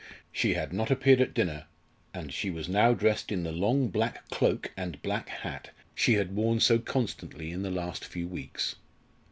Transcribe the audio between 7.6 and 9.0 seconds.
the last few weeks.